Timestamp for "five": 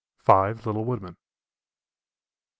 0.17-0.65